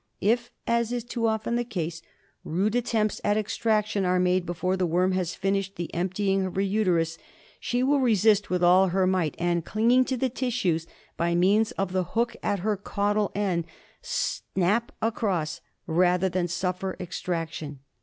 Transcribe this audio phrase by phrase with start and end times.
[0.21, 2.01] If, as is too often the case,
[2.43, 6.61] rude atteiftpts at extraction are made before the worm has finished 'the emptying of her
[6.61, 7.19] uterus,
[7.59, 10.87] she will resist with all her might, and, clinging to the tissues
[11.17, 13.63] by means of the hook at her caudal end,
[14.01, 17.77] snap across rather than suffer extraction.